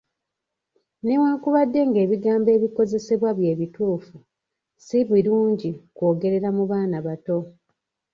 [1.05, 4.15] Newankubadde ng’ebigambo ebikozesebwa bye bituufu
[4.85, 7.37] si birungi kwogerera mu baana bato.